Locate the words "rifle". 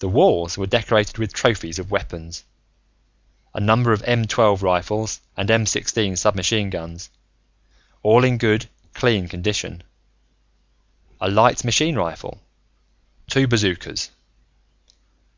11.96-12.42